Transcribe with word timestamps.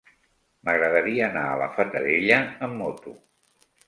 M'agradaria 0.69 1.27
anar 1.27 1.43
a 1.49 1.59
la 1.63 1.67
Fatarella 1.75 2.39
amb 2.69 2.81
moto. 2.81 3.15